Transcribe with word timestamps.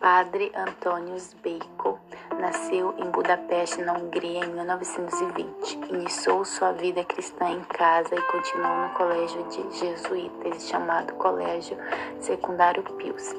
Padre 0.00 0.50
Antônio 0.56 1.14
Bacon 1.44 1.98
nasceu 2.40 2.94
em 2.96 3.10
Budapeste, 3.10 3.82
na 3.82 3.92
Hungria, 3.92 4.46
em 4.46 4.48
1920. 4.48 5.78
Iniciou 5.90 6.42
sua 6.42 6.72
vida 6.72 7.04
cristã 7.04 7.50
em 7.50 7.60
casa 7.64 8.14
e 8.14 8.22
continuou 8.22 8.76
no 8.78 8.88
colégio 8.94 9.46
de 9.48 9.78
jesuítas 9.78 10.66
chamado 10.66 11.12
Colégio 11.16 11.76
Secundário 12.18 12.82
Pius, 12.82 13.34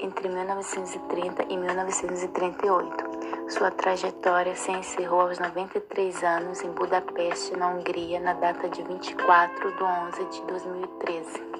entre 0.00 0.28
1930 0.28 1.44
e 1.48 1.56
1938. 1.56 3.12
Sua 3.50 3.70
trajetória 3.70 4.56
se 4.56 4.72
encerrou 4.72 5.20
aos 5.20 5.38
93 5.38 6.24
anos 6.24 6.64
em 6.64 6.70
Budapeste, 6.72 7.56
na 7.56 7.68
Hungria, 7.68 8.18
na 8.18 8.32
data 8.32 8.68
de 8.68 8.82
24 8.82 9.76
de 9.76 9.82
11 9.84 10.24
de 10.24 10.42
2013. 10.48 11.51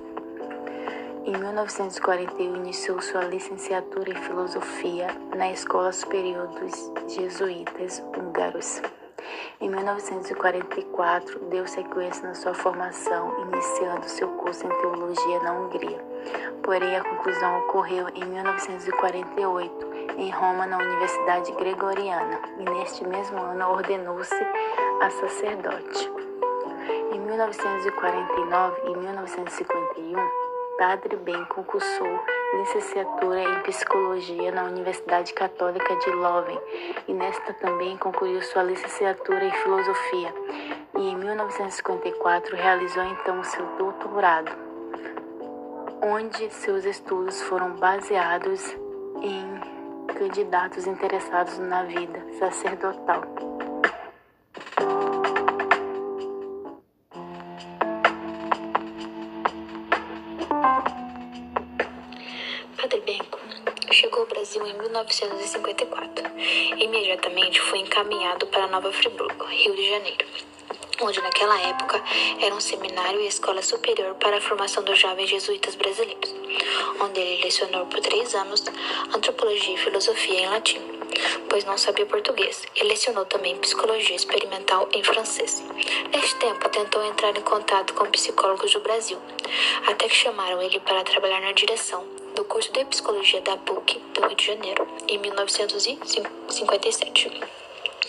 Em 1.25 1.37
1941, 1.37 2.57
iniciou 2.57 3.01
sua 3.01 3.23
licenciatura 3.23 4.11
em 4.11 4.23
filosofia 4.23 5.07
na 5.37 5.53
Escola 5.53 5.93
Superior 5.93 6.49
dos 6.49 7.15
Jesuítas 7.15 8.03
Húngaros. 8.19 8.83
Em 9.61 9.71
1944, 9.71 11.39
deu 11.45 11.65
sequência 11.69 12.27
na 12.27 12.35
sua 12.35 12.55
formação, 12.55 13.33
iniciando 13.47 14.09
seu 14.09 14.27
curso 14.31 14.67
em 14.67 14.81
teologia 14.81 15.43
na 15.45 15.53
Hungria. 15.53 16.05
Porém, 16.65 16.97
a 16.97 17.05
conclusão 17.05 17.61
ocorreu 17.61 18.09
em 18.09 18.25
1948 18.25 19.93
em 20.19 20.29
Roma, 20.31 20.67
na 20.67 20.79
Universidade 20.79 21.53
Gregoriana, 21.53 22.41
e 22.59 22.65
neste 22.65 23.07
mesmo 23.07 23.39
ano 23.39 23.71
ordenou-se 23.71 24.35
a 25.01 25.09
sacerdote. 25.09 26.11
Em 27.13 27.21
1949 27.21 28.81
e 28.87 28.97
1951, 28.97 30.42
Padre 30.79 31.17
Ben 31.17 31.45
concursou 31.47 32.21
licenciatura 32.55 33.43
em 33.43 33.63
psicologia 33.63 34.51
na 34.53 34.65
Universidade 34.65 35.33
Católica 35.33 35.95
de 35.97 36.11
Leuven 36.11 36.59
e 37.09 37.13
nesta 37.13 37.53
também 37.55 37.97
concluiu 37.97 38.43
sua 38.43 38.63
licenciatura 38.63 39.45
em 39.45 39.51
filosofia. 39.51 40.35
E 40.97 41.09
em 41.09 41.17
1954 41.17 42.57
realizou 42.57 43.05
então 43.05 43.43
seu 43.45 43.65
doutorado, 43.77 44.53
onde 46.03 46.51
seus 46.51 46.85
estudos 46.85 47.41
foram 47.43 47.77
baseados 47.77 48.77
em 49.23 50.15
candidatos 50.15 50.87
interessados 50.87 51.59
na 51.59 51.85
vida 51.85 52.25
sacerdotal. 52.39 53.23
Padre 62.93 63.01
Benco 63.07 63.41
chegou 63.91 64.21
ao 64.21 64.27
Brasil 64.27 64.67
em 64.67 64.75
1954. 64.75 66.31
Imediatamente 66.77 67.59
foi 67.63 67.79
encaminhado 67.79 68.47
para 68.49 68.67
Nova 68.67 68.93
Friburgo, 68.93 69.47
Rio 69.47 69.75
de 69.75 69.89
Janeiro, 69.89 70.27
onde 71.01 71.19
naquela 71.23 71.59
época 71.59 72.03
era 72.39 72.55
um 72.55 72.61
seminário 72.61 73.19
e 73.23 73.27
escola 73.27 73.63
superior 73.63 74.15
para 74.17 74.37
a 74.37 74.41
formação 74.43 74.83
dos 74.85 74.99
jovens 74.99 75.31
jesuítas 75.31 75.75
brasileiros 75.75 76.35
onde 77.01 77.19
ele 77.19 77.43
lecionou 77.43 77.87
por 77.87 78.01
três 78.01 78.35
anos 78.35 78.63
antropologia 79.15 79.75
e 79.75 79.79
filosofia 79.79 80.41
em 80.41 80.49
latim, 80.51 80.81
pois 81.49 81.65
não 81.65 81.77
sabia 81.79 82.07
português, 82.07 82.65
e 82.77 82.85
lecionou 82.85 83.25
também 83.25 83.57
psicologia 83.57 84.15
experimental 84.15 84.89
em 84.93 85.03
francês. 85.03 85.63
Neste 86.13 86.37
tempo, 86.37 86.69
tentou 86.69 87.03
entrar 87.05 87.37
em 87.37 87.43
contato 87.43 87.95
com 87.95 88.05
psicólogos 88.11 88.73
do 88.73 88.81
Brasil, 88.81 89.19
até 89.87 90.09
que 90.09 90.15
chamaram 90.15 90.61
ele 90.63 90.79
para 90.81 91.03
trabalhar 91.05 91.41
na 91.41 91.53
direção 91.53 92.22
do 92.35 92.45
curso 92.45 92.73
de 92.73 92.85
psicologia 92.87 93.41
da 93.43 93.57
PUC 93.57 94.01
do 94.15 94.27
Rio 94.27 94.37
de 94.37 94.47
Janeiro, 94.47 94.89
em 95.09 95.19
1957. 95.19 97.31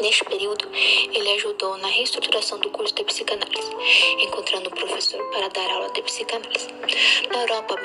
Neste 0.01 0.25
período, 0.25 0.67
ele 0.73 1.33
ajudou 1.33 1.77
na 1.77 1.87
reestruturação 1.87 2.57
do 2.59 2.71
curso 2.71 2.95
de 2.95 3.03
psicanálise, 3.03 3.69
encontrando 4.19 4.69
um 4.69 4.71
professor 4.71 5.23
para 5.31 5.47
dar 5.49 5.69
aula 5.71 5.91
de 5.91 6.01
psicanálise. 6.01 6.67
Na 7.31 7.41
Europa, 7.41 7.75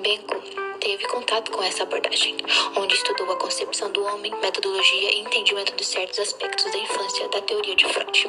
Benko 0.00 0.42
teve 0.80 1.06
contato 1.06 1.50
com 1.50 1.62
essa 1.62 1.84
abordagem, 1.84 2.36
onde 2.76 2.94
estudou 2.94 3.30
a 3.32 3.36
concepção 3.36 3.90
do 3.90 4.04
homem, 4.04 4.32
metodologia 4.40 5.14
e 5.14 5.20
entendimento 5.20 5.74
de 5.74 5.84
certos 5.84 6.18
aspectos 6.18 6.70
da 6.70 6.78
infância 6.78 7.28
da 7.28 7.40
teoria 7.42 7.74
de 7.74 7.86
Freud, 7.86 8.28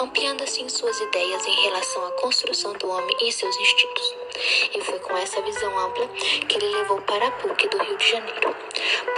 ampliando 0.00 0.42
assim 0.42 0.68
suas 0.68 0.98
ideias 1.00 1.46
em 1.46 1.62
relação 1.62 2.06
à 2.06 2.12
construção 2.12 2.72
do 2.72 2.88
homem 2.88 3.16
e 3.20 3.30
seus 3.30 3.54
instintos. 3.56 4.21
E 4.74 4.80
foi 4.80 4.98
com 5.00 5.16
essa 5.16 5.40
visão 5.42 5.78
ampla 5.78 6.08
que 6.48 6.56
ele 6.56 6.68
levou 6.68 7.00
para 7.02 7.28
a 7.28 7.30
PUC 7.32 7.68
do 7.68 7.78
Rio 7.78 7.96
de 7.96 8.10
Janeiro. 8.10 8.56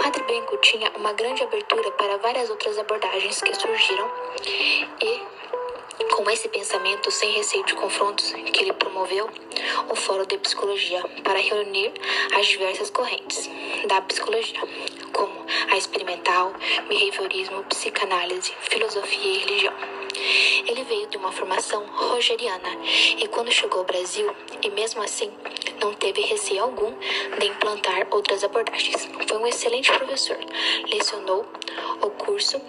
Padre 0.01 0.23
Benko 0.23 0.57
tinha 0.57 0.91
uma 0.95 1.13
grande 1.13 1.43
abertura 1.43 1.91
para 1.91 2.17
várias 2.17 2.49
outras 2.49 2.77
abordagens 2.77 3.41
que 3.41 3.53
surgiram 3.55 4.11
e 5.01 5.35
com 6.15 6.29
esse 6.29 6.47
pensamento, 6.49 7.09
sem 7.11 7.31
receio 7.31 7.65
de 7.65 7.73
confrontos, 7.75 8.31
que 8.31 8.63
ele 8.63 8.73
promoveu 8.73 9.29
o 9.89 9.95
Fórum 9.95 10.25
de 10.25 10.37
Psicologia 10.37 11.01
para 11.23 11.39
reunir 11.39 11.91
as 12.37 12.45
diversas 12.47 12.89
correntes 12.89 13.49
da 13.87 14.01
psicologia, 14.01 14.59
como 15.11 15.45
a 15.71 15.77
experimental, 15.77 16.53
behaviorismo, 16.87 17.63
psicanálise, 17.65 18.53
filosofia 18.61 19.31
e 19.31 19.37
religião. 19.39 19.73
Veio 20.87 21.07
de 21.07 21.17
uma 21.17 21.31
formação 21.31 21.83
rogeriana 21.87 22.69
e, 23.17 23.27
quando 23.27 23.51
chegou 23.51 23.79
ao 23.79 23.85
Brasil, 23.85 24.29
e 24.61 24.69
mesmo 24.69 25.01
assim 25.01 25.31
não 25.81 25.93
teve 25.93 26.21
receio 26.21 26.63
algum 26.63 26.93
de 27.39 27.47
implantar 27.47 28.07
outras 28.11 28.43
abordagens. 28.43 29.09
Foi 29.27 29.37
um 29.37 29.47
excelente 29.47 29.91
professor, 29.91 30.37
lecionou 30.87 31.45
o 32.01 32.09
curso 32.11 32.61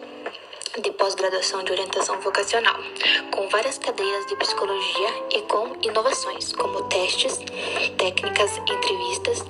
de 0.80 0.90
pós-graduação 0.92 1.62
de 1.64 1.72
orientação 1.72 2.20
vocacional, 2.20 2.76
com 3.30 3.48
várias 3.48 3.78
cadeiras 3.78 4.26
de 4.26 4.36
psicologia 4.36 5.08
e 5.30 5.42
com 5.42 5.76
inovações, 5.82 6.52
como 6.52 6.82
testes, 6.88 7.38
técnicas, 7.98 8.58
entrevistas, 8.58 9.42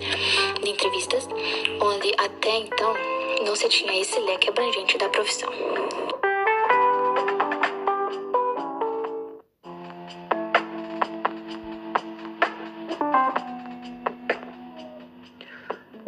de 0.63 0.71
entrevistas, 0.71 1.29
onde 1.81 2.15
até 2.19 2.57
então 2.59 2.95
não 3.45 3.55
se 3.55 3.69
tinha 3.69 4.01
esse 4.01 4.19
leque 4.21 4.49
abrangente 4.49 4.99
da 4.99 5.09
profissão. 5.09 5.53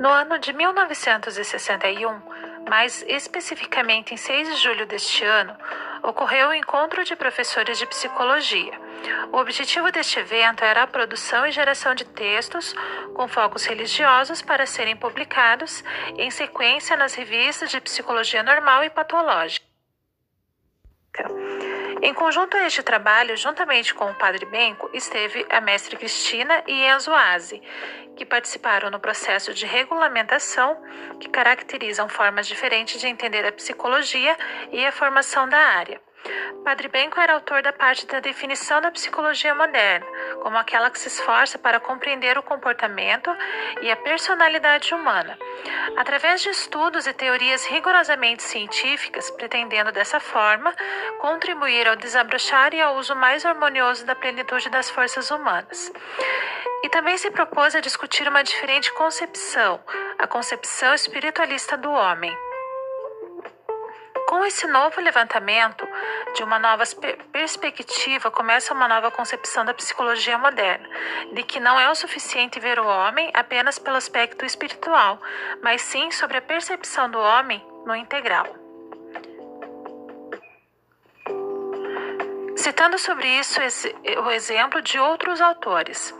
No 0.08 0.14
ano 0.14 0.38
de 0.38 0.54
1961, 0.54 2.22
mais 2.66 3.04
especificamente 3.06 4.14
em 4.14 4.16
6 4.16 4.48
de 4.48 4.56
julho 4.56 4.86
deste 4.86 5.22
ano, 5.22 5.54
ocorreu 6.02 6.48
o 6.48 6.54
encontro 6.54 7.04
de 7.04 7.14
professores 7.14 7.76
de 7.76 7.84
psicologia. 7.84 8.72
O 9.30 9.36
objetivo 9.36 9.92
deste 9.92 10.18
evento 10.18 10.64
era 10.64 10.84
a 10.84 10.86
produção 10.86 11.47
e 11.47 11.52
geração 11.52 11.94
de 11.94 12.06
textos 12.06 12.74
com 13.12 13.28
focos 13.28 13.66
religiosos 13.66 14.41
para 14.41 14.64
serem 14.64 14.97
publicados 14.97 15.84
em 16.16 16.30
sequência 16.30 16.97
nas 16.97 17.12
revistas 17.12 17.68
de 17.70 17.78
psicologia 17.78 18.42
normal 18.42 18.82
e 18.84 18.88
patológica. 18.88 19.66
Em 22.00 22.14
conjunto 22.14 22.56
a 22.56 22.64
este 22.64 22.81
trabalho, 22.81 23.36
juntamente 23.36 23.92
com 23.92 24.09
o 24.09 24.14
Padre 24.14 24.47
Benco, 24.47 24.88
esteve 24.94 25.44
a 25.50 25.60
mestre 25.60 25.97
Cristina 25.97 26.62
e 26.66 26.84
Enzo 26.86 27.12
Aze, 27.12 27.60
que 28.16 28.25
participaram 28.25 28.88
no 28.88 29.00
processo 29.00 29.53
de 29.53 29.66
regulamentação 29.66 30.81
que 31.19 31.28
caracterizam 31.28 32.09
formas 32.09 32.47
diferentes 32.47 33.00
de 33.00 33.09
entender 33.09 33.44
a 33.44 33.53
psicologia 33.53 34.36
e 34.70 34.84
a 34.86 34.92
formação 34.92 35.48
da 35.48 35.59
área. 35.59 36.00
Padre 36.64 36.88
Benco 36.88 37.18
era 37.18 37.34
autor 37.34 37.62
da 37.62 37.72
parte 37.72 38.06
da 38.06 38.20
definição 38.20 38.80
da 38.80 38.90
psicologia 38.90 39.54
moderna, 39.54 40.06
como 40.42 40.56
aquela 40.56 40.90
que 40.90 40.98
se 40.98 41.08
esforça 41.08 41.58
para 41.58 41.80
compreender 41.80 42.36
o 42.36 42.42
comportamento 42.42 43.34
e 43.80 43.91
a 43.91 43.97
personalidade 43.97 44.94
humana, 44.94 45.38
através 45.97 46.42
de 46.42 46.50
estudos 46.50 47.06
e 47.06 47.12
teorias 47.12 47.65
rigorosamente 47.66 48.42
científicas, 48.42 49.30
pretendendo 49.30 49.92
dessa 49.92 50.20
forma 50.20 50.74
contribuir 51.20 51.88
ao 51.88 51.97
desabrochar 51.97 52.74
e 52.74 52.80
ao 52.80 52.97
uso 52.97 53.14
mais 53.14 53.47
harmonioso 53.47 54.04
da 54.04 54.14
plenitude 54.14 54.68
das 54.68 54.91
forças 54.91 55.30
humanas. 55.30 55.91
E 56.82 56.88
também 56.91 57.16
se 57.16 57.30
propôs 57.30 57.74
a 57.74 57.80
discutir 57.80 58.28
uma 58.28 58.44
diferente 58.44 58.92
concepção, 58.92 59.80
a 60.18 60.26
concepção 60.26 60.94
espiritualista 60.94 61.76
do 61.76 61.91
homem. 61.91 62.36
Com 64.28 64.45
esse 64.45 64.66
novo 64.66 65.01
levantamento 65.01 65.89
de 66.36 66.45
uma 66.45 66.59
nova 66.59 66.84
perspectiva, 67.33 68.30
começa 68.30 68.75
uma 68.75 68.86
nova 68.86 69.10
concepção 69.10 69.65
da 69.65 69.72
psicologia 69.72 70.36
moderna, 70.36 70.86
de 71.33 71.42
que 71.42 71.59
não 71.59 71.80
é 71.80 71.91
o 71.91 71.95
suficiente 71.95 72.60
ver 72.60 72.78
o 72.78 72.86
homem 72.86 73.30
apenas 73.33 73.78
pelo 73.78 73.97
aspecto 73.97 74.45
espiritual, 74.45 75.19
mas 75.63 75.80
sim 75.80 76.10
sobre 76.10 76.36
a 76.36 76.42
percepção 76.42 77.10
do 77.10 77.19
homem 77.19 77.66
no 77.86 77.97
integral. 77.97 78.45
Citando 82.54 82.98
sobre 82.98 83.27
isso 83.28 83.59
o 84.27 84.31
exemplo 84.31 84.83
de 84.83 84.98
outros 84.98 85.41
autores. 85.41 86.15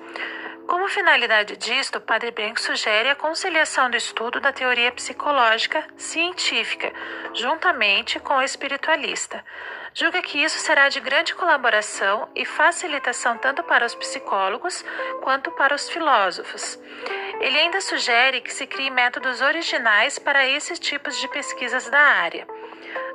Como 0.69 0.87
finalidade 0.87 1.57
disto, 1.57 1.99
Padre 1.99 2.31
Benco 2.31 2.61
sugere 2.61 3.09
a 3.09 3.15
conciliação 3.15 3.89
do 3.89 3.97
estudo 3.97 4.39
da 4.39 4.53
teoria 4.53 4.93
psicológica 4.93 5.83
científica, 5.97 6.93
juntamente 7.33 8.21
com 8.21 8.35
a 8.35 8.45
espiritualista. 8.45 9.43
Julga 9.95 10.21
que 10.21 10.45
isso 10.45 10.59
será 10.59 10.91
de 10.91 11.01
grande 11.01 11.35
colaboração 11.35 12.29
e 12.37 12.45
facilitação 12.45 13.39
tanto 13.39 13.63
para 13.63 13.87
os 13.87 13.95
psicólogos 13.95 14.85
quanto 15.23 15.51
para 15.53 15.75
os 15.75 15.89
filósofos. 15.89 16.79
Ele 17.41 17.59
ainda 17.59 17.81
sugere 17.81 18.43
que 18.43 18.53
se 18.53 18.67
criem 18.67 18.91
métodos 18.91 19.41
originais 19.41 20.19
para 20.19 20.47
esses 20.47 20.79
tipos 20.79 21.19
de 21.19 21.29
pesquisas 21.29 21.89
da 21.89 21.99
área. 21.99 22.47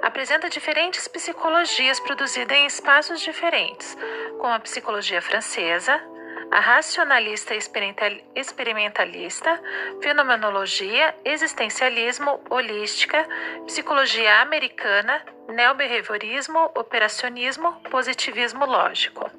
Apresenta 0.01 0.49
diferentes 0.49 1.07
psicologias 1.07 1.99
produzidas 1.99 2.57
em 2.57 2.65
espaços 2.65 3.21
diferentes, 3.21 3.95
como 4.39 4.55
a 4.55 4.59
psicologia 4.59 5.21
francesa, 5.21 6.01
a 6.51 6.59
racionalista 6.61 7.53
experimentalista, 8.35 9.61
fenomenologia, 10.01 11.15
existencialismo, 11.23 12.41
holística, 12.49 13.27
psicologia 13.67 14.41
americana, 14.41 15.23
neobehaviorismo, 15.47 16.71
operacionismo, 16.75 17.81
positivismo 17.89 18.65
lógico. 18.65 19.31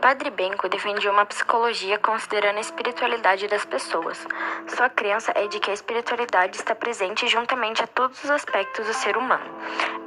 Padre 0.00 0.30
Benco 0.30 0.66
defendia 0.66 1.10
uma 1.10 1.26
psicologia 1.26 1.98
considerando 1.98 2.56
a 2.56 2.60
espiritualidade 2.62 3.46
das 3.46 3.66
pessoas. 3.66 4.26
Sua 4.74 4.88
crença 4.88 5.30
é 5.34 5.46
de 5.46 5.60
que 5.60 5.70
a 5.70 5.74
espiritualidade 5.74 6.56
está 6.56 6.74
presente 6.74 7.28
juntamente 7.28 7.82
a 7.82 7.86
todos 7.86 8.24
os 8.24 8.30
aspectos 8.30 8.86
do 8.86 8.94
ser 8.94 9.18
humano. 9.18 9.44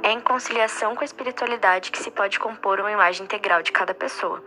É 0.02 0.10
em 0.10 0.18
conciliação 0.18 0.96
com 0.96 1.02
a 1.02 1.04
espiritualidade 1.04 1.92
que 1.92 2.02
se 2.02 2.10
pode 2.10 2.40
compor 2.40 2.80
uma 2.80 2.90
imagem 2.90 3.24
integral 3.24 3.62
de 3.62 3.70
cada 3.70 3.94
pessoa. 3.94 4.42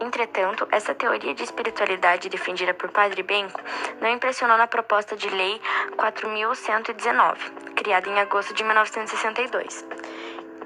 Entretanto, 0.00 0.66
essa 0.72 0.94
teoria 0.94 1.34
de 1.34 1.44
espiritualidade 1.44 2.30
defendida 2.30 2.72
por 2.72 2.90
Padre 2.90 3.22
Benco 3.22 3.60
não 4.00 4.08
impressionou 4.08 4.56
na 4.56 4.66
proposta 4.66 5.14
de 5.14 5.28
lei 5.28 5.60
4119, 5.98 7.50
criada 7.74 8.08
em 8.08 8.18
agosto 8.18 8.54
de 8.54 8.64
1962. 8.64 9.84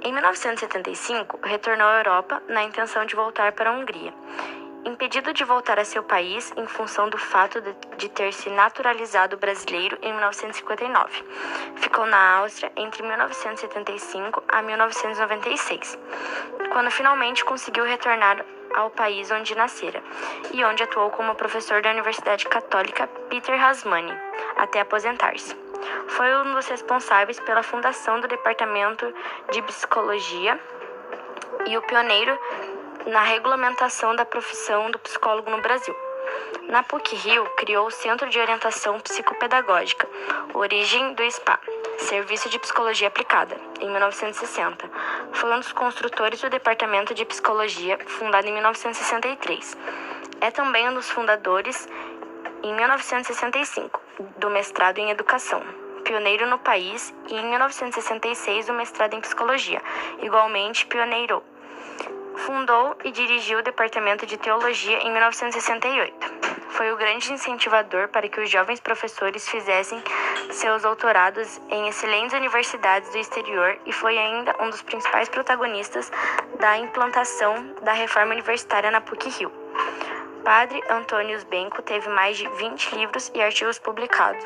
Em 0.02 0.14
1975, 0.14 1.38
retornou 1.43 1.87
à 1.87 1.99
Europa 1.99 2.43
na 2.49 2.62
intenção 2.62 3.05
de 3.05 3.14
voltar 3.14 3.52
para 3.52 3.69
a 3.69 3.73
Hungria. 3.75 4.14
Impedido 4.82 5.35
de 5.35 5.44
voltar 5.44 5.79
a 5.79 5.85
seu 5.85 6.02
país 6.02 6.55
em 6.56 6.67
função 6.67 7.11
do 7.11 7.19
fato 7.19 7.61
de, 7.61 7.75
de 7.99 8.08
ter 8.08 8.32
se 8.32 8.49
naturalizado 8.49 9.37
brasileiro 9.37 9.99
em 10.00 10.11
1959. 10.11 11.23
Ficou 11.76 12.06
na 12.06 12.38
Áustria 12.38 12.73
entre 12.76 13.02
1975 13.02 14.43
a 14.49 14.62
1996, 14.62 15.99
quando 16.73 16.91
finalmente 16.91 17.44
conseguiu 17.44 17.85
retornar 17.85 18.43
ao 18.75 18.88
país 18.88 19.31
onde 19.31 19.55
nascera 19.55 20.02
e 20.50 20.64
onde 20.64 20.82
atuou 20.82 21.11
como 21.11 21.35
professor 21.35 21.82
da 21.82 21.91
Universidade 21.91 22.47
Católica 22.47 23.06
Peter 23.29 23.62
Hasmani 23.62 24.17
até 24.56 24.81
aposentar-se. 24.81 25.70
Foi 26.09 26.35
um 26.37 26.55
dos 26.55 26.67
responsáveis 26.67 27.38
pela 27.41 27.62
fundação 27.62 28.21
do 28.21 28.29
Departamento 28.29 29.12
de 29.50 29.62
Psicologia 29.62 30.59
e 31.67 31.77
o 31.77 31.82
pioneiro 31.82 32.38
na 33.06 33.23
regulamentação 33.23 34.15
da 34.15 34.25
profissão 34.25 34.91
do 34.91 34.99
psicólogo 34.99 35.50
no 35.50 35.61
Brasil. 35.61 35.94
Na 36.69 36.82
PUC 36.82 37.17
Rio, 37.17 37.44
criou 37.56 37.87
o 37.87 37.91
Centro 37.91 38.29
de 38.29 38.38
Orientação 38.38 39.00
Psicopedagógica, 39.00 40.09
Origem 40.55 41.15
do 41.15 41.29
SPA, 41.31 41.59
Serviço 41.99 42.49
de 42.49 42.59
Psicologia 42.59 43.09
Aplicada, 43.09 43.56
em 43.81 43.91
1960. 43.91 44.88
Foi 45.33 45.53
um 45.53 45.59
dos 45.59 45.73
construtores 45.73 46.41
do 46.41 46.49
Departamento 46.49 47.15
de 47.15 47.25
Psicologia, 47.25 47.99
fundado 48.06 48.47
em 48.47 48.53
1963. 48.53 49.76
É 50.41 50.50
também 50.50 50.88
um 50.88 50.94
dos 50.94 51.11
fundadores, 51.11 51.88
em 52.62 52.75
1965, 52.75 54.01
do 54.37 54.51
mestrado 54.51 54.99
em 54.99 55.11
Educação, 55.11 55.62
pioneiro 56.05 56.47
no 56.47 56.59
país, 56.59 57.15
e 57.29 57.35
em 57.35 57.49
1966 57.49 58.69
o 58.69 58.75
mestrado 58.75 59.15
em 59.15 59.21
Psicologia, 59.21 59.83
igualmente 60.21 60.87
pioneiro. 60.87 61.43
Fundou 62.37 62.97
e 63.05 63.11
dirigiu 63.11 63.59
o 63.59 63.62
Departamento 63.62 64.27
de 64.27 64.37
Teologia 64.37 64.99
em 64.99 65.11
1968. 65.11 66.15
Foi 66.71 66.93
o 66.93 66.97
grande 66.97 67.33
incentivador 67.33 68.09
para 68.09 68.29
que 68.29 68.41
os 68.41 68.49
jovens 68.49 68.81
professores 68.81 69.49
fizessem 69.49 70.03
seus 70.51 70.83
doutorados 70.83 71.61
em 71.69 71.89
excelentes 71.89 72.33
universidades 72.33 73.11
do 73.11 73.19
exterior 73.19 73.79
e 73.85 73.93
foi 73.93 74.17
ainda 74.17 74.55
um 74.61 74.71
dos 74.71 74.81
principais 74.81 75.29
protagonistas 75.29 76.11
da 76.59 76.79
implantação 76.79 77.75
da 77.83 77.93
reforma 77.93 78.33
universitária 78.33 78.91
na 78.91 79.01
PUC-Rio. 79.01 79.53
Padre 80.50 80.82
Antônio 80.91 81.38
Benco 81.49 81.81
teve 81.81 82.08
mais 82.08 82.37
de 82.37 82.49
20 82.49 82.97
livros 82.97 83.31
e 83.32 83.41
artigos 83.41 83.79
publicados. 83.79 84.44